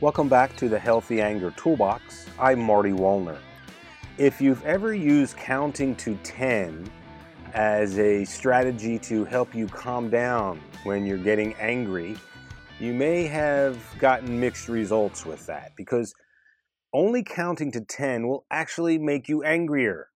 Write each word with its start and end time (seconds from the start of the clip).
Welcome 0.00 0.28
back 0.28 0.54
to 0.56 0.68
the 0.68 0.78
Healthy 0.78 1.22
Anger 1.22 1.50
Toolbox. 1.56 2.26
I'm 2.38 2.60
Marty 2.60 2.90
Wollner. 2.90 3.38
If 4.18 4.40
you've 4.40 4.62
ever 4.64 4.94
used 4.94 5.36
counting 5.38 5.96
to 5.96 6.16
10 6.22 6.90
as 7.54 7.98
a 7.98 8.24
strategy 8.24 8.98
to 8.98 9.24
help 9.24 9.54
you 9.54 9.66
calm 9.66 10.10
down 10.10 10.60
when 10.82 11.06
you're 11.06 11.16
getting 11.16 11.54
angry, 11.54 12.16
you 12.78 12.92
may 12.92 13.26
have 13.26 13.78
gotten 13.98 14.38
mixed 14.38 14.68
results 14.68 15.24
with 15.24 15.46
that 15.46 15.72
because 15.74 16.14
only 16.94 17.24
counting 17.24 17.72
to 17.72 17.80
10 17.80 18.28
will 18.28 18.46
actually 18.50 18.96
make 18.98 19.28
you 19.28 19.42
angrier. 19.42 20.08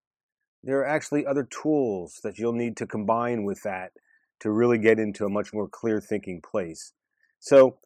There 0.63 0.79
are 0.79 0.87
actually 0.87 1.27
other 1.27 1.45
tools 1.45 2.21
that 2.23 2.39
you'll 2.39 2.53
need 2.53 2.77
to 2.79 2.87
combine 2.87 3.45
with 3.45 3.63
that 3.65 3.93
to 4.41 4.51
really 4.51 4.79
get 4.79 4.99
into 5.01 5.27
a 5.27 5.31
much 5.31 5.53
more 5.53 5.69
clear 5.69 6.01
thinking 6.01 6.41
place. 6.41 6.93
So, 7.41 7.79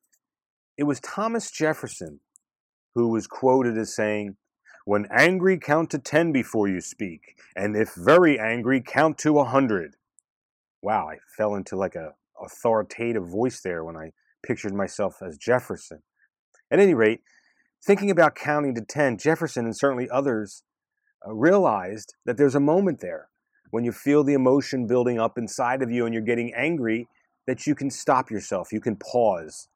it 0.77 0.85
was 0.85 1.01
Thomas 1.01 1.51
Jefferson 1.51 2.21
who 2.95 3.09
was 3.09 3.27
quoted 3.27 3.79
as 3.79 3.95
saying, 3.95 4.37
When 4.85 5.07
angry, 5.11 5.59
count 5.59 5.91
to 5.91 5.99
10 5.99 6.33
before 6.33 6.69
you 6.69 6.81
speak, 6.81 7.37
and 7.57 7.77
if 7.77 7.95
very 7.95 8.39
angry, 8.39 8.83
count 8.83 9.19
to 9.19 9.31
a 9.31 9.45
100. 9.45 9.97
Wow, 10.83 11.09
I 11.09 11.17
fell 11.37 11.55
into 11.55 11.77
like 11.77 11.95
a 11.95 12.15
authoritative 12.43 13.29
voice 13.29 13.61
there 13.63 13.85
when 13.85 13.97
I 13.97 14.13
pictured 14.45 14.75
myself 14.75 15.23
as 15.23 15.39
Jefferson. 15.39 16.03
At 16.71 16.81
any 16.81 16.95
rate, 16.95 17.21
thinking 17.85 18.11
about 18.11 18.35
counting 18.35 18.75
to 18.75 18.81
10, 18.81 19.19
Jefferson 19.19 19.65
and 19.65 19.77
certainly 19.77 20.09
others 20.11 20.63
uh, 21.27 21.33
realized 21.33 22.15
that 22.25 22.37
there's 22.37 22.55
a 22.55 22.61
moment 22.61 23.01
there 23.01 23.29
when 23.71 23.85
you 23.85 23.93
feel 23.93 24.23
the 24.23 24.35
emotion 24.35 24.87
building 24.87 25.19
up 25.19 25.39
inside 25.39 25.83
of 25.83 25.91
you 25.91 26.05
and 26.05 26.13
you're 26.15 26.23
getting 26.23 26.53
angry 26.55 27.09
that 27.47 27.67
you 27.67 27.75
can 27.75 27.91
stop 27.91 28.31
yourself, 28.31 28.71
you 28.71 28.81
can 28.81 28.97
pause 28.97 29.69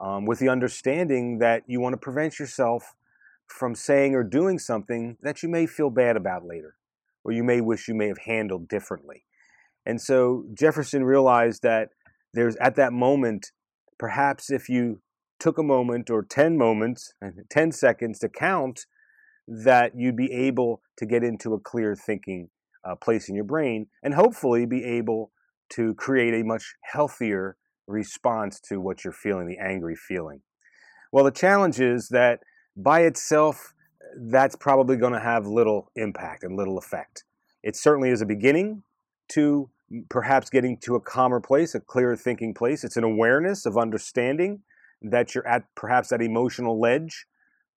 um, 0.00 0.26
with 0.26 0.38
the 0.38 0.48
understanding 0.48 1.38
that 1.38 1.62
you 1.66 1.80
want 1.80 1.92
to 1.92 1.96
prevent 1.96 2.38
yourself 2.38 2.94
from 3.46 3.74
saying 3.74 4.14
or 4.14 4.24
doing 4.24 4.58
something 4.58 5.16
that 5.22 5.42
you 5.42 5.48
may 5.48 5.64
feel 5.64 5.90
bad 5.90 6.16
about 6.16 6.44
later, 6.44 6.74
or 7.24 7.32
you 7.32 7.44
may 7.44 7.60
wish 7.60 7.88
you 7.88 7.94
may 7.94 8.08
have 8.08 8.18
handled 8.18 8.68
differently. 8.68 9.24
And 9.86 10.00
so 10.00 10.44
Jefferson 10.52 11.04
realized 11.04 11.62
that 11.62 11.90
there's 12.34 12.56
at 12.56 12.74
that 12.74 12.92
moment, 12.92 13.52
perhaps 13.96 14.50
if 14.50 14.68
you 14.68 15.00
took 15.38 15.58
a 15.58 15.62
moment 15.62 16.10
or 16.10 16.22
10 16.22 16.56
moments, 16.56 17.12
and 17.20 17.44
10 17.50 17.72
seconds 17.72 18.18
to 18.20 18.28
count, 18.28 18.86
that 19.46 19.92
you'd 19.94 20.16
be 20.16 20.32
able 20.32 20.82
to 20.98 21.06
get 21.06 21.22
into 21.22 21.54
a 21.54 21.60
clear 21.60 21.94
thinking 21.94 22.48
uh, 22.84 22.94
place 22.94 23.28
in 23.28 23.34
your 23.34 23.44
brain 23.44 23.86
and 24.02 24.14
hopefully 24.14 24.66
be 24.66 24.84
able 24.84 25.30
to 25.68 25.94
create 25.94 26.34
a 26.34 26.44
much 26.44 26.74
healthier 26.82 27.56
response 27.86 28.60
to 28.60 28.80
what 28.80 29.04
you're 29.04 29.12
feeling, 29.12 29.46
the 29.46 29.58
angry 29.58 29.94
feeling. 29.96 30.40
Well, 31.12 31.24
the 31.24 31.30
challenge 31.30 31.80
is 31.80 32.08
that 32.08 32.40
by 32.76 33.00
itself, 33.00 33.74
that's 34.18 34.56
probably 34.56 34.96
going 34.96 35.12
to 35.12 35.20
have 35.20 35.46
little 35.46 35.90
impact 35.96 36.42
and 36.42 36.56
little 36.56 36.78
effect. 36.78 37.24
It 37.62 37.76
certainly 37.76 38.10
is 38.10 38.20
a 38.20 38.26
beginning 38.26 38.82
to 39.28 39.70
perhaps 40.08 40.50
getting 40.50 40.78
to 40.78 40.94
a 40.94 41.00
calmer 41.00 41.40
place, 41.40 41.74
a 41.74 41.80
clearer 41.80 42.16
thinking 42.16 42.54
place. 42.54 42.84
It's 42.84 42.96
an 42.96 43.04
awareness 43.04 43.66
of 43.66 43.76
understanding 43.76 44.62
that 45.02 45.34
you're 45.34 45.46
at 45.46 45.64
perhaps 45.74 46.08
that 46.08 46.22
emotional 46.22 46.80
ledge, 46.80 47.26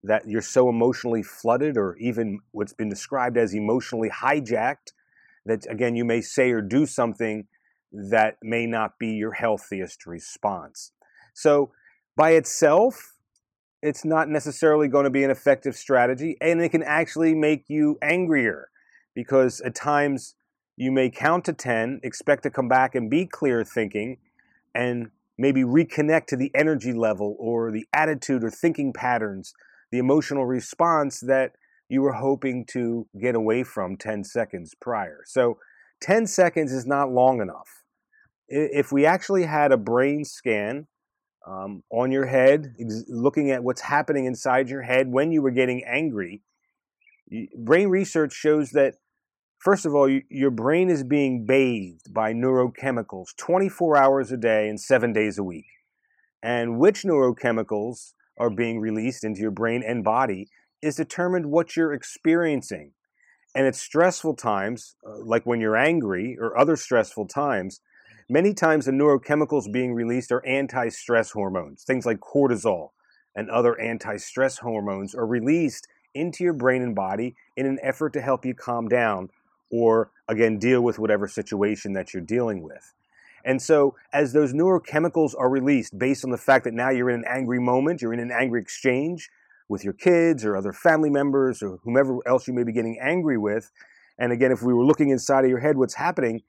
that 0.03 0.27
you're 0.27 0.41
so 0.41 0.69
emotionally 0.69 1.23
flooded, 1.23 1.77
or 1.77 1.95
even 1.97 2.39
what's 2.51 2.73
been 2.73 2.89
described 2.89 3.37
as 3.37 3.53
emotionally 3.53 4.09
hijacked, 4.09 4.93
that 5.45 5.65
again, 5.69 5.95
you 5.95 6.05
may 6.05 6.21
say 6.21 6.51
or 6.51 6.61
do 6.61 6.85
something 6.85 7.47
that 7.91 8.37
may 8.41 8.65
not 8.65 8.99
be 8.99 9.09
your 9.09 9.33
healthiest 9.33 10.05
response. 10.05 10.91
So, 11.33 11.71
by 12.15 12.31
itself, 12.31 13.13
it's 13.81 14.03
not 14.03 14.27
necessarily 14.27 14.87
going 14.87 15.05
to 15.05 15.09
be 15.09 15.23
an 15.23 15.31
effective 15.31 15.75
strategy, 15.75 16.37
and 16.41 16.61
it 16.61 16.69
can 16.69 16.83
actually 16.83 17.33
make 17.33 17.65
you 17.67 17.97
angrier 18.01 18.69
because 19.15 19.61
at 19.61 19.75
times 19.75 20.35
you 20.75 20.91
may 20.91 21.09
count 21.09 21.45
to 21.45 21.53
10, 21.53 22.01
expect 22.03 22.43
to 22.43 22.49
come 22.49 22.67
back 22.67 22.95
and 22.95 23.09
be 23.09 23.25
clear 23.25 23.63
thinking, 23.63 24.17
and 24.73 25.11
maybe 25.39 25.63
reconnect 25.63 26.27
to 26.27 26.35
the 26.35 26.51
energy 26.53 26.93
level 26.93 27.35
or 27.39 27.71
the 27.71 27.85
attitude 27.93 28.43
or 28.43 28.51
thinking 28.51 28.93
patterns, 28.93 29.53
the 29.91 29.97
emotional 29.97 30.45
response 30.45 31.19
that 31.21 31.53
you 31.87 32.01
were 32.01 32.13
hoping 32.13 32.65
to 32.65 33.07
get 33.19 33.33
away 33.33 33.63
from 33.63 33.97
10 33.97 34.23
seconds 34.23 34.75
prior. 34.79 35.21
So, 35.25 35.57
10 36.01 36.27
seconds 36.27 36.71
is 36.71 36.85
not 36.85 37.11
long 37.11 37.41
enough 37.41 37.79
if 38.49 38.91
we 38.91 39.05
actually 39.05 39.43
had 39.43 39.71
a 39.71 39.77
brain 39.77 40.25
scan 40.25 40.87
um, 41.47 41.83
on 41.91 42.11
your 42.11 42.25
head, 42.25 42.73
ex- 42.79 43.05
looking 43.07 43.51
at 43.51 43.63
what's 43.63 43.81
happening 43.81 44.25
inside 44.25 44.69
your 44.69 44.81
head 44.81 45.07
when 45.07 45.31
you 45.31 45.41
were 45.41 45.51
getting 45.51 45.83
angry, 45.85 46.41
brain 47.55 47.89
research 47.89 48.33
shows 48.33 48.71
that, 48.71 48.95
first 49.59 49.85
of 49.85 49.93
all, 49.93 50.09
you, 50.09 50.23
your 50.29 50.51
brain 50.51 50.89
is 50.89 51.03
being 51.03 51.45
bathed 51.45 52.13
by 52.13 52.33
neurochemicals 52.33 53.35
24 53.37 53.97
hours 53.97 54.31
a 54.31 54.37
day 54.37 54.67
and 54.67 54.79
seven 54.79 55.13
days 55.13 55.37
a 55.37 55.43
week. 55.43 55.67
And 56.41 56.79
which 56.79 57.03
neurochemicals 57.03 58.13
are 58.37 58.49
being 58.49 58.79
released 58.79 59.23
into 59.23 59.41
your 59.41 59.51
brain 59.51 59.83
and 59.85 60.03
body 60.03 60.47
is 60.81 60.95
determined 60.95 61.47
what 61.47 61.75
you're 61.75 61.93
experiencing. 61.93 62.93
And 63.53 63.67
at 63.67 63.75
stressful 63.75 64.35
times, 64.35 64.95
uh, 65.05 65.17
like 65.23 65.45
when 65.45 65.59
you're 65.59 65.75
angry 65.75 66.37
or 66.39 66.57
other 66.57 66.75
stressful 66.75 67.27
times, 67.27 67.81
Many 68.31 68.53
times 68.53 68.85
the 68.85 68.91
neurochemicals 68.91 69.71
being 69.71 69.91
released 69.95 70.31
are 70.31 70.45
anti 70.45 70.89
stress 70.89 71.31
hormones. 71.31 71.83
Things 71.83 72.05
like 72.05 72.19
cortisol 72.19 72.91
and 73.35 73.49
other 73.49 73.79
anti 73.81 74.17
stress 74.17 74.59
hormones 74.59 75.15
are 75.15 75.25
released 75.25 75.87
into 76.13 76.43
your 76.43 76.53
brain 76.53 76.83
and 76.83 76.93
body 76.93 77.35
in 77.57 77.65
an 77.65 77.79
effort 77.81 78.13
to 78.13 78.21
help 78.21 78.45
you 78.45 78.53
calm 78.53 78.87
down 78.87 79.31
or, 79.69 80.11
again, 80.27 80.57
deal 80.57 80.81
with 80.81 80.99
whatever 80.99 81.27
situation 81.27 81.93
that 81.93 82.13
you're 82.13 82.23
dealing 82.23 82.61
with. 82.61 82.93
And 83.45 83.61
so, 83.61 83.95
as 84.11 84.33
those 84.33 84.53
neurochemicals 84.53 85.33
are 85.37 85.49
released 85.49 85.97
based 85.97 86.25
on 86.25 86.31
the 86.31 86.37
fact 86.37 86.65
that 86.65 86.73
now 86.73 86.89
you're 86.89 87.09
in 87.09 87.21
an 87.21 87.25
angry 87.27 87.59
moment, 87.59 88.01
you're 88.01 88.13
in 88.13 88.19
an 88.19 88.31
angry 88.31 88.61
exchange 88.61 89.29
with 89.69 89.83
your 89.83 89.93
kids 89.93 90.43
or 90.43 90.57
other 90.57 90.73
family 90.73 91.09
members 91.09 91.61
or 91.61 91.79
whomever 91.83 92.17
else 92.27 92.47
you 92.47 92.53
may 92.53 92.63
be 92.63 92.73
getting 92.73 92.99
angry 92.99 93.37
with. 93.37 93.71
And 94.17 94.33
again, 94.33 94.51
if 94.51 94.61
we 94.61 94.73
were 94.73 94.83
looking 94.83 95.09
inside 95.09 95.45
of 95.45 95.49
your 95.49 95.59
head, 95.59 95.77
what's 95.77 95.93
happening, 95.93 96.41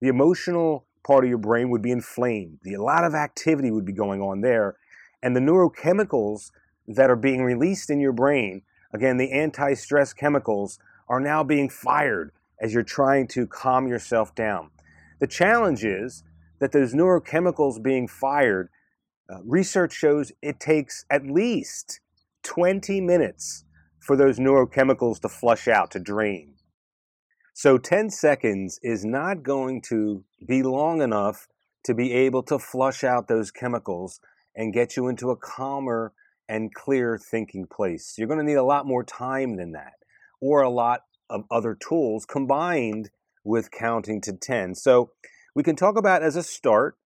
the 0.00 0.08
emotional 0.08 0.84
part 1.04 1.24
of 1.24 1.28
your 1.28 1.38
brain 1.38 1.70
would 1.70 1.82
be 1.82 1.92
inflamed. 1.92 2.58
The, 2.62 2.74
a 2.74 2.82
lot 2.82 3.04
of 3.04 3.14
activity 3.14 3.70
would 3.70 3.84
be 3.84 3.92
going 3.92 4.20
on 4.20 4.40
there. 4.40 4.76
And 5.22 5.36
the 5.36 5.40
neurochemicals 5.40 6.50
that 6.88 7.10
are 7.10 7.16
being 7.16 7.44
released 7.44 7.90
in 7.90 8.00
your 8.00 8.12
brain, 8.12 8.62
again, 8.92 9.18
the 9.18 9.30
anti 9.30 9.74
stress 9.74 10.12
chemicals, 10.12 10.78
are 11.08 11.20
now 11.20 11.44
being 11.44 11.68
fired 11.68 12.32
as 12.62 12.72
you're 12.72 12.84
trying 12.84 13.26
to 13.26 13.46
calm 13.46 13.88
yourself 13.88 14.34
down. 14.34 14.70
The 15.18 15.26
challenge 15.26 15.84
is 15.84 16.22
that 16.60 16.72
those 16.72 16.94
neurochemicals 16.94 17.82
being 17.82 18.06
fired, 18.06 18.68
uh, 19.28 19.42
research 19.44 19.92
shows 19.92 20.32
it 20.40 20.60
takes 20.60 21.04
at 21.10 21.26
least 21.26 22.00
20 22.44 23.00
minutes 23.00 23.64
for 23.98 24.16
those 24.16 24.38
neurochemicals 24.38 25.20
to 25.20 25.28
flush 25.28 25.66
out, 25.66 25.90
to 25.90 25.98
drain. 25.98 26.54
So 27.52 27.78
10 27.78 28.10
seconds 28.10 28.78
is 28.82 29.04
not 29.04 29.42
going 29.42 29.82
to 29.82 30.24
be 30.46 30.62
long 30.62 31.02
enough 31.02 31.48
to 31.84 31.94
be 31.94 32.12
able 32.12 32.42
to 32.44 32.58
flush 32.58 33.04
out 33.04 33.28
those 33.28 33.50
chemicals 33.50 34.20
and 34.54 34.72
get 34.72 34.96
you 34.96 35.08
into 35.08 35.30
a 35.30 35.36
calmer 35.36 36.12
and 36.48 36.72
clear 36.74 37.18
thinking 37.18 37.66
place. 37.66 38.14
You're 38.16 38.28
going 38.28 38.38
to 38.38 38.44
need 38.44 38.54
a 38.54 38.64
lot 38.64 38.86
more 38.86 39.04
time 39.04 39.56
than 39.56 39.72
that, 39.72 39.94
or 40.40 40.62
a 40.62 40.70
lot 40.70 41.02
of 41.32 41.44
other 41.50 41.74
tools 41.74 42.24
combined 42.26 43.10
with 43.42 43.70
counting 43.70 44.20
to 44.20 44.32
10. 44.32 44.76
So 44.76 45.10
we 45.54 45.62
can 45.62 45.74
talk 45.74 45.96
about 45.96 46.22
as 46.22 46.36
a 46.36 46.42
start. 46.42 46.96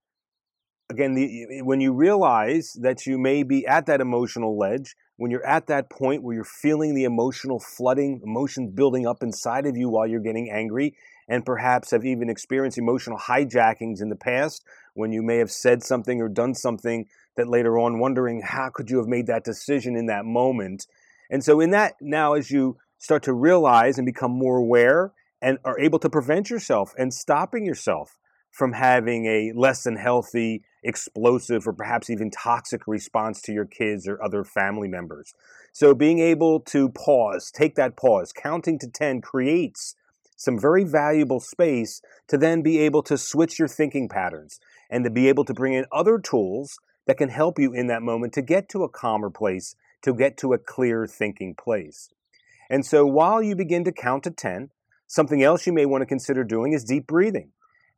Again, 0.91 1.15
the, 1.15 1.63
when 1.63 1.81
you 1.81 1.93
realize 1.93 2.77
that 2.81 3.07
you 3.07 3.19
may 3.19 3.43
be 3.43 3.67
at 3.67 3.87
that 3.87 4.01
emotional 4.01 4.59
ledge, 4.59 4.95
when 5.17 5.31
you're 5.31 5.47
at 5.47 5.67
that 5.69 5.91
point 5.91 6.23
where 6.23 6.35
you're 6.35 6.45
feeling 6.45 6.95
the 6.95 7.05
emotional 7.05 7.59
flooding, 7.59 8.21
emotions 8.23 8.73
building 8.73 9.07
up 9.07 9.23
inside 9.23 9.67
of 9.67 9.77
you 9.77 9.89
while 9.89 10.07
you're 10.07 10.21
getting 10.21 10.51
angry, 10.51 10.95
and 11.29 11.45
perhaps 11.45 11.91
have 11.91 12.05
even 12.05 12.29
experienced 12.29 12.79
emotional 12.79 13.19
hijackings 13.19 14.01
in 14.01 14.11
the 14.11 14.17
past 14.17 14.65
when 14.95 15.13
you 15.13 15.23
may 15.23 15.39
have 15.39 15.51
said 15.51 15.83
something 15.83 16.21
or 16.21 16.29
done 16.29 16.55
something 16.55 17.07
that 17.37 17.49
later 17.49 17.79
on 17.79 17.99
wondering 17.99 18.43
how 18.43 18.71
could 18.73 18.91
you 18.91 18.99
have 18.99 19.09
made 19.09 19.27
that 19.27 19.45
decision 19.45 19.97
in 19.97 20.07
that 20.07 20.25
moment. 20.25 20.87
And 21.31 21.43
so 21.43 21.61
in 21.61 21.71
that 21.71 21.95
now 22.01 22.35
as 22.35 22.51
you 22.51 22.77
start 22.99 23.23
to 23.25 23.33
realize 23.33 23.99
and 23.99 24.07
become 24.07 24.31
more 24.31 24.57
aware 24.57 25.13
and 25.43 25.59
are 25.65 25.79
able 25.79 25.99
to 25.99 26.11
prevent 26.11 26.51
yourself 26.51 26.95
and 26.99 27.13
stopping 27.13 27.65
yourself 27.65 28.19
from 28.51 28.73
having 28.73 29.27
a 29.27 29.53
less 29.55 29.83
than 29.85 29.97
healthy 29.97 30.63
explosive 30.83 31.67
or 31.67 31.73
perhaps 31.73 32.09
even 32.09 32.31
toxic 32.31 32.87
response 32.87 33.43
to 33.43 33.53
your 33.53 33.67
kids 33.67 34.09
or 34.09 34.23
other 34.23 34.45
family 34.45 34.89
members. 34.89 35.35
So 35.73 35.95
being 35.95 36.21
able 36.21 36.61
to 36.61 36.89
pause, 36.89 37.51
take 37.51 37.75
that 37.75 37.97
pause, 37.97 38.33
counting 38.33 38.79
to 38.79 38.89
10 38.89 39.21
creates 39.21 39.95
some 40.37 40.59
very 40.59 40.85
valuable 40.85 41.41
space 41.41 42.01
to 42.29 42.39
then 42.39 42.63
be 42.63 42.79
able 42.79 43.03
to 43.03 43.19
switch 43.19 43.59
your 43.59 43.69
thinking 43.69 44.09
patterns 44.09 44.59
and 44.91 45.05
to 45.05 45.11
be 45.11 45.29
able 45.29 45.45
to 45.45 45.55
bring 45.55 45.75
in 45.75 45.85
other 45.93 46.19
tools 46.19 46.79
that 47.07 47.19
can 47.19 47.29
help 47.29 47.59
you 47.59 47.73
in 47.73 47.89
that 47.89 48.03
moment 48.03 48.33
to 48.35 48.43
get 48.43 48.69
to 48.71 48.85
a 48.85 48.89
calmer 48.89 49.31
place, 49.31 49.75
to 50.03 50.15
get 50.15 50.37
to 50.39 50.53
a 50.53 50.59
clear 50.59 51.07
thinking 51.07 51.55
place. 51.55 52.09
And 52.71 52.85
so 52.85 53.07
while 53.07 53.43
you 53.43 53.55
begin 53.55 53.85
to 53.85 53.93
count 53.93 54.25
to 54.25 54.31
10, 54.31 54.71
something 55.07 55.43
else 55.43 55.67
you 55.67 55.73
may 55.73 55.87
want 55.87 56.03
to 56.03 56.07
consider 56.07 56.45
doing 56.45 56.73
is 56.73 56.85
deep 56.85 57.07
breathing. 57.07 57.53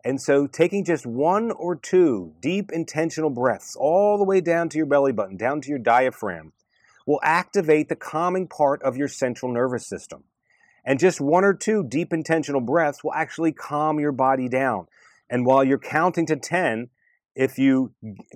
And 0.04 0.20
so 0.20 0.46
taking 0.46 0.84
just 0.84 1.06
one 1.06 1.50
or 1.50 1.74
two 1.74 2.34
deep 2.40 2.70
intentional 2.72 3.30
breaths 3.30 3.76
all 3.76 4.16
the 4.18 4.24
way 4.24 4.40
down 4.40 4.68
to 4.70 4.76
your 4.76 4.86
belly 4.86 5.12
button, 5.12 5.36
down 5.36 5.60
to 5.62 5.68
your 5.68 5.78
diaphragm, 5.78 6.52
will 7.06 7.20
activate 7.22 7.88
the 7.88 7.96
calming 7.96 8.46
part 8.46 8.82
of 8.82 8.96
your 8.96 9.08
central 9.08 9.52
nervous 9.52 9.86
system. 9.86 10.24
And 10.84 10.98
just 10.98 11.20
one 11.20 11.44
or 11.44 11.54
two 11.54 11.82
deep 11.82 12.12
intentional 12.12 12.60
breaths 12.60 13.02
will 13.02 13.12
actually 13.12 13.52
calm 13.52 13.98
your 13.98 14.12
body 14.12 14.48
down. 14.48 14.86
And 15.28 15.44
while 15.44 15.64
you're 15.64 15.78
counting 15.78 16.26
to 16.26 16.36
10, 16.36 16.90
if 17.34 17.58
you 17.58 17.92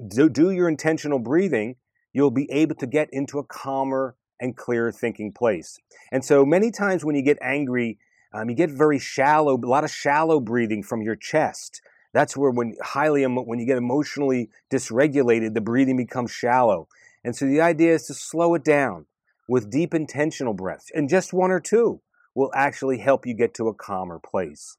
do, 0.09 0.51
your 0.51 0.69
intentional 0.69 1.19
breathing, 1.19 1.77
you'll 2.13 2.31
be 2.31 2.51
able 2.51 2.75
to 2.77 2.87
get 2.87 3.09
into 3.13 3.39
a 3.39 3.45
calmer 3.45 4.17
and 4.43 4.57
clear 4.57 4.91
thinking 4.91 5.33
place. 5.33 5.79
And 6.11 6.25
so 6.25 6.45
many 6.45 6.71
times 6.71 7.05
when 7.05 7.15
you 7.15 7.23
get 7.23 7.39
angry, 7.41 7.99
um, 8.35 8.51
you 8.51 8.57
get 8.57 8.71
very 8.71 8.99
shallow, 8.99 9.57
a 9.57 9.67
lot 9.67 9.85
of 9.85 9.91
shallow 9.91 10.41
breathing 10.41 10.83
from 10.83 11.01
your 11.01 11.17
chest. 11.17 11.81
That's 12.13 12.37
where 12.37 12.51
when 12.51 12.77
highly 12.83 13.25
when 13.25 13.59
you 13.59 13.67
get 13.67 13.79
emotionally 13.79 14.51
dysregulated, 14.71 15.55
the 15.55 15.61
breathing 15.61 15.97
becomes 15.97 16.31
shallow. 16.31 16.89
And 17.25 17.37
so 17.37 17.47
the 17.47 17.61
idea 17.61 17.95
is 17.95 18.07
to 18.07 18.15
slow 18.15 18.55
it 18.55 18.65
down 18.65 19.07
with 19.49 19.71
deep 19.71 19.95
intentional 19.95 20.55
breaths, 20.55 20.91
and 20.95 21.09
just 21.09 21.33
one 21.33 21.51
or 21.51 21.61
two 21.61 22.01
will 22.35 22.51
actually 22.55 22.99
help 22.99 23.27
you 23.27 23.35
get 23.35 23.55
to 23.55 23.69
a 23.69 23.75
calmer 23.75 24.19
place. 24.19 24.77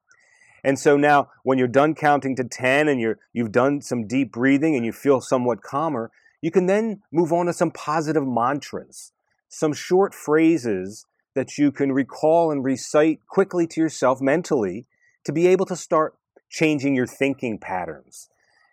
And 0.63 0.79
so 0.79 0.97
now 0.97 1.29
when 1.43 1.57
you're 1.57 1.67
done 1.67 1.93
counting 1.93 2.35
to 2.37 2.43
10 2.43 2.87
and 2.87 2.99
you're 2.99 3.19
you've 3.33 3.51
done 3.51 3.81
some 3.81 4.07
deep 4.07 4.31
breathing 4.31 4.75
and 4.75 4.85
you 4.85 4.91
feel 4.91 5.21
somewhat 5.21 5.61
calmer, 5.61 6.11
you 6.41 6.51
can 6.51 6.65
then 6.65 7.01
move 7.11 7.31
on 7.31 7.45
to 7.45 7.53
some 7.53 7.71
positive 7.71 8.25
mantras, 8.25 9.11
some 9.53 9.71
short 9.71 10.15
phrases 10.15 11.05
that 11.35 11.57
you 11.57 11.71
can 11.71 11.91
recall 11.91 12.51
and 12.51 12.65
recite 12.65 13.19
quickly 13.27 13.67
to 13.67 13.79
yourself 13.79 14.19
mentally 14.19 14.87
to 15.23 15.31
be 15.31 15.47
able 15.47 15.65
to 15.65 15.75
start 15.75 16.15
changing 16.49 16.95
your 16.95 17.07
thinking 17.07 17.59
patterns. 17.59 18.29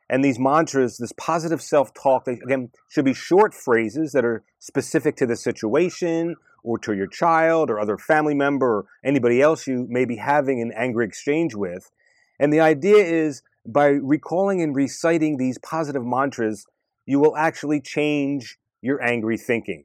And 0.09 0.25
these 0.25 0.39
mantras, 0.39 0.97
this 0.97 1.13
positive 1.13 1.61
self 1.63 1.93
talk, 1.95 2.27
again, 2.27 2.71
should 2.89 3.05
be 3.05 3.15
short 3.15 3.55
phrases 3.55 4.13
that 4.13 4.25
are 4.25 4.43
specific 4.59 5.17
to 5.17 5.27
the 5.27 5.37
situation 5.37 6.35
or 6.65 6.79
to 6.79 6.95
your 6.95 7.07
child 7.07 7.71
or 7.71 7.79
other 7.79 7.97
family 7.97 8.35
member 8.35 8.79
or 8.79 8.87
anybody 9.05 9.41
else 9.41 9.67
you 9.67 9.87
may 9.89 10.05
be 10.05 10.17
having 10.17 10.61
an 10.61 10.73
angry 10.75 11.07
exchange 11.07 11.55
with. 11.55 11.91
And 12.39 12.53
the 12.53 12.61
idea 12.61 13.05
is 13.05 13.43
by 13.67 13.89
recalling 13.89 14.63
and 14.63 14.75
reciting 14.75 15.37
these 15.37 15.59
positive 15.59 16.05
mantras, 16.05 16.67
you 17.05 17.21
will 17.21 17.37
actually 17.37 17.81
change 17.81 18.59
your 18.83 19.03
angry 19.03 19.37
thinking. 19.37 19.85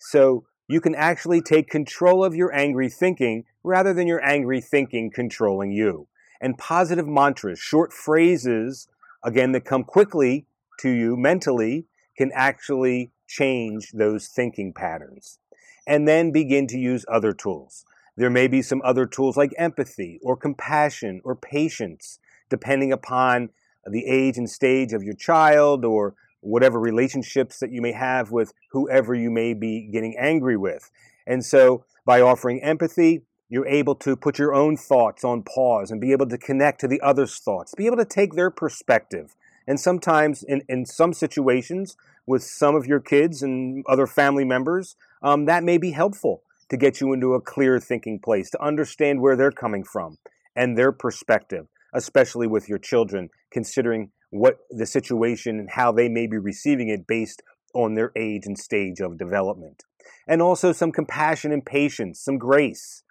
So 0.00 0.44
you 0.66 0.80
can 0.80 0.94
actually 0.94 1.42
take 1.42 1.68
control 1.68 2.24
of 2.24 2.34
your 2.34 2.52
angry 2.52 2.88
thinking 2.88 3.44
rather 3.62 3.92
than 3.92 4.06
your 4.06 4.24
angry 4.24 4.60
thinking 4.60 5.10
controlling 5.10 5.70
you. 5.70 6.08
And 6.40 6.56
positive 6.56 7.06
mantras, 7.06 7.58
short 7.58 7.92
phrases, 7.92 8.88
again, 9.22 9.52
that 9.52 9.64
come 9.64 9.84
quickly 9.84 10.46
to 10.80 10.88
you 10.88 11.16
mentally, 11.16 11.86
can 12.16 12.32
actually 12.34 13.12
change 13.26 13.92
those 13.92 14.26
thinking 14.26 14.72
patterns 14.72 15.38
and 15.86 16.08
then 16.08 16.32
begin 16.32 16.66
to 16.68 16.78
use 16.78 17.04
other 17.08 17.32
tools. 17.32 17.84
There 18.16 18.30
may 18.30 18.48
be 18.48 18.62
some 18.62 18.82
other 18.84 19.06
tools 19.06 19.36
like 19.36 19.52
empathy 19.56 20.18
or 20.22 20.36
compassion 20.36 21.20
or 21.24 21.36
patience, 21.36 22.18
depending 22.48 22.92
upon 22.92 23.50
the 23.86 24.06
age 24.06 24.38
and 24.38 24.48
stage 24.48 24.92
of 24.92 25.02
your 25.02 25.14
child 25.14 25.84
or 25.84 26.14
whatever 26.40 26.80
relationships 26.80 27.58
that 27.58 27.72
you 27.72 27.80
may 27.80 27.92
have 27.92 28.30
with 28.30 28.52
whoever 28.72 29.14
you 29.14 29.30
may 29.30 29.54
be 29.54 29.88
getting 29.92 30.16
angry 30.18 30.56
with. 30.56 30.90
And 31.26 31.44
so, 31.44 31.84
by 32.04 32.20
offering 32.20 32.62
empathy, 32.62 33.22
you're 33.48 33.66
able 33.66 33.94
to 33.96 34.16
put 34.16 34.38
your 34.38 34.54
own 34.54 34.76
thoughts 34.76 35.24
on 35.24 35.42
pause 35.42 35.90
and 35.90 36.00
be 36.00 36.12
able 36.12 36.28
to 36.28 36.38
connect 36.38 36.80
to 36.80 36.88
the 36.88 37.00
other's 37.00 37.38
thoughts, 37.38 37.74
be 37.74 37.86
able 37.86 37.96
to 37.96 38.04
take 38.04 38.34
their 38.34 38.50
perspective. 38.50 39.34
And 39.66 39.78
sometimes, 39.78 40.42
in, 40.42 40.62
in 40.68 40.86
some 40.86 41.12
situations, 41.12 41.96
with 42.26 42.42
some 42.42 42.74
of 42.74 42.86
your 42.86 43.00
kids 43.00 43.42
and 43.42 43.84
other 43.88 44.06
family 44.06 44.44
members, 44.44 44.96
um, 45.22 45.46
that 45.46 45.64
may 45.64 45.78
be 45.78 45.90
helpful 45.90 46.42
to 46.68 46.76
get 46.76 47.00
you 47.00 47.12
into 47.12 47.34
a 47.34 47.40
clear 47.40 47.80
thinking 47.80 48.20
place, 48.20 48.50
to 48.50 48.62
understand 48.62 49.20
where 49.20 49.36
they're 49.36 49.50
coming 49.50 49.84
from 49.84 50.18
and 50.54 50.78
their 50.78 50.92
perspective, 50.92 51.66
especially 51.92 52.46
with 52.46 52.68
your 52.68 52.78
children, 52.78 53.28
considering 53.50 54.10
what 54.30 54.58
the 54.70 54.86
situation 54.86 55.58
and 55.58 55.70
how 55.70 55.92
they 55.92 56.08
may 56.08 56.26
be 56.26 56.38
receiving 56.38 56.88
it 56.88 57.06
based 57.06 57.42
on 57.74 57.94
their 57.94 58.12
age 58.16 58.46
and 58.46 58.58
stage 58.58 59.00
of 59.00 59.18
development. 59.18 59.84
And 60.26 60.40
also 60.40 60.72
some 60.72 60.92
compassion 60.92 61.52
and 61.52 61.64
patience, 61.64 62.20
some 62.20 62.38
grace, 62.38 63.02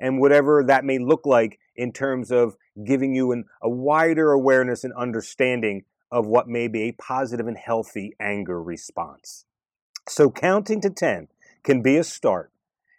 and 0.00 0.20
whatever 0.20 0.62
that 0.64 0.84
may 0.84 0.98
look 0.98 1.26
like 1.26 1.58
in 1.74 1.92
terms 1.92 2.30
of 2.30 2.56
giving 2.84 3.14
you 3.14 3.32
an, 3.32 3.44
a 3.62 3.68
wider 3.68 4.32
awareness 4.32 4.84
and 4.84 4.92
understanding 4.94 5.84
of 6.10 6.26
what 6.26 6.48
may 6.48 6.68
be 6.68 6.82
a 6.82 6.92
positive 6.92 7.46
and 7.46 7.58
healthy 7.58 8.14
anger 8.20 8.62
response. 8.62 9.44
So, 10.08 10.30
counting 10.30 10.80
to 10.82 10.90
10 10.90 11.28
can 11.64 11.82
be 11.82 11.96
a 11.96 12.04
start. 12.04 12.50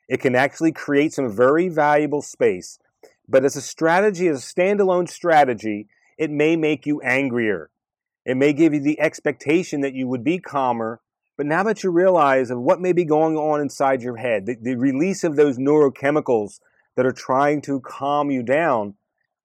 It 0.07 0.21
can 0.21 0.35
actually 0.35 0.71
create 0.71 1.13
some 1.13 1.31
very 1.31 1.69
valuable 1.69 2.21
space. 2.21 2.79
But 3.27 3.45
as 3.45 3.55
a 3.55 3.61
strategy, 3.61 4.27
as 4.27 4.43
a 4.43 4.53
standalone 4.53 5.09
strategy, 5.09 5.87
it 6.19 6.29
may 6.29 6.57
make 6.57 6.85
you 6.85 7.01
angrier. 7.01 7.71
It 8.25 8.35
may 8.35 8.51
give 8.51 8.73
you 8.73 8.81
the 8.81 8.99
expectation 8.99 9.81
that 9.81 9.95
you 9.95 10.07
would 10.07 10.23
be 10.23 10.37
calmer. 10.37 10.99
But 11.37 11.45
now 11.45 11.63
that 11.63 11.81
you 11.81 11.89
realize 11.89 12.51
of 12.51 12.59
what 12.59 12.81
may 12.81 12.91
be 12.91 13.05
going 13.05 13.37
on 13.37 13.61
inside 13.61 14.01
your 14.01 14.17
head, 14.17 14.45
the, 14.45 14.57
the 14.61 14.75
release 14.75 15.23
of 15.23 15.37
those 15.37 15.57
neurochemicals 15.57 16.59
that 16.97 17.05
are 17.05 17.13
trying 17.13 17.61
to 17.61 17.79
calm 17.79 18.29
you 18.29 18.43
down 18.43 18.95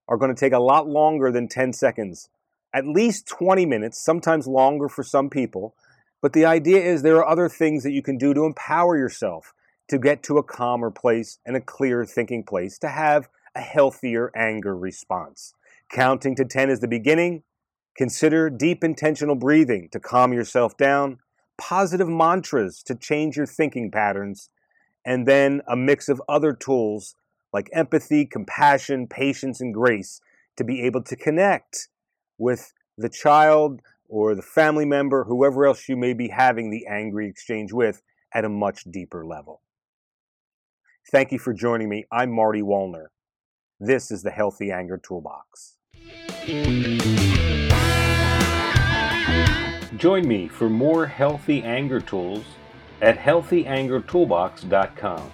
are 0.09 0.17
going 0.17 0.35
to 0.35 0.39
take 0.39 0.51
a 0.51 0.59
lot 0.59 0.89
longer 0.89 1.31
than 1.31 1.47
10 1.47 1.71
seconds. 1.71 2.29
At 2.73 2.85
least 2.85 3.25
20 3.27 3.65
minutes, 3.65 4.03
sometimes 4.03 4.45
longer 4.45 4.89
for 4.89 5.03
some 5.03 5.29
people. 5.29 5.73
But 6.21 6.33
the 6.33 6.43
idea 6.43 6.83
is 6.83 7.01
there 7.01 7.17
are 7.17 7.27
other 7.27 7.47
things 7.47 7.83
that 7.83 7.93
you 7.93 8.03
can 8.03 8.17
do 8.17 8.33
to 8.33 8.43
empower 8.45 8.97
yourself 8.97 9.53
to 9.87 9.97
get 9.97 10.21
to 10.23 10.37
a 10.37 10.43
calmer 10.43 10.91
place 10.91 11.39
and 11.45 11.55
a 11.55 11.61
clear 11.61 12.03
thinking 12.03 12.43
place 12.43 12.77
to 12.79 12.89
have 12.89 13.29
a 13.55 13.61
healthier 13.61 14.31
anger 14.35 14.75
response. 14.75 15.53
Counting 15.91 16.35
to 16.35 16.45
10 16.45 16.69
is 16.69 16.79
the 16.79 16.87
beginning. 16.87 17.43
Consider 17.97 18.49
deep 18.49 18.83
intentional 18.83 19.35
breathing 19.35 19.87
to 19.91 19.99
calm 19.99 20.33
yourself 20.33 20.75
down, 20.75 21.19
positive 21.57 22.09
mantras 22.09 22.83
to 22.83 22.95
change 22.95 23.37
your 23.37 23.45
thinking 23.45 23.89
patterns, 23.89 24.49
and 25.05 25.27
then 25.27 25.61
a 25.67 25.75
mix 25.75 26.09
of 26.09 26.21
other 26.27 26.53
tools 26.53 27.15
like 27.53 27.69
empathy, 27.71 28.25
compassion, 28.25 29.07
patience, 29.07 29.61
and 29.61 29.73
grace 29.73 30.19
to 30.57 30.63
be 30.63 30.81
able 30.81 31.01
to 31.03 31.15
connect 31.15 31.87
with 32.37 32.73
the 32.97 33.09
child 33.09 33.81
or 34.09 34.35
the 34.35 34.41
family 34.41 34.85
member, 34.85 35.23
whoever 35.23 35.65
else 35.65 35.87
you 35.87 35.95
may 35.95 36.13
be 36.13 36.27
having 36.27 36.69
the 36.69 36.85
angry 36.87 37.29
exchange 37.29 37.71
with, 37.71 38.01
at 38.33 38.43
a 38.43 38.49
much 38.49 38.83
deeper 38.91 39.25
level. 39.25 39.61
Thank 41.11 41.31
you 41.31 41.39
for 41.39 41.53
joining 41.53 41.87
me. 41.87 42.05
I'm 42.11 42.31
Marty 42.31 42.61
Wollner. 42.61 43.05
This 43.79 44.09
is 44.09 44.23
the 44.23 44.31
Healthy 44.31 44.71
Anger 44.71 44.97
Toolbox. 44.97 45.75
Join 49.97 50.25
me 50.25 50.47
for 50.47 50.69
more 50.69 51.05
healthy 51.05 51.61
anger 51.61 51.99
tools 51.99 52.45
at 53.01 53.17
healthyangertoolbox.com. 53.17 55.31